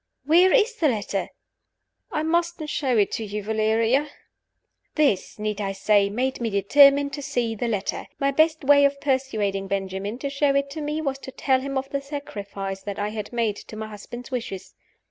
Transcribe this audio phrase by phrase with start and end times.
[0.25, 1.29] "Where is the letter?"
[2.11, 4.09] "I mustn't show it to you, Valeria."
[4.95, 8.07] This (need I say it?) made me determined to see the letter.
[8.17, 11.77] My best way of persuading Benjamin to show it to me was to tell him
[11.77, 14.73] of the sacrifice that I had made to my husband's wishes.